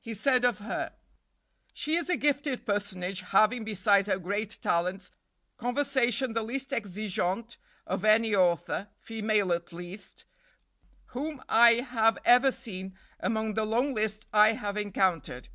He 0.00 0.14
said 0.14 0.44
of 0.44 0.58
her: 0.58 0.94
"She 1.72 1.94
is 1.94 2.10
a 2.10 2.16
gifted 2.16 2.66
personage, 2.66 3.20
having, 3.20 3.62
besides 3.62 4.08
her 4.08 4.18
great 4.18 4.58
talents, 4.60 5.12
conversation 5.58 6.32
the 6.32 6.42
least 6.42 6.72
exigeante 6.72 7.56
of 7.86 8.04
any 8.04 8.34
author, 8.34 8.88
female 8.98 9.52
at 9.52 9.72
least, 9.72 10.24
whom 11.14 11.40
I 11.48 11.74
have 11.74 12.18
ever 12.24 12.50
seen, 12.50 12.98
among 13.20 13.54
the 13.54 13.64
long 13.64 13.94
list 13.94 14.26
I 14.32 14.54
have 14.54 14.76
encountered. 14.76 15.50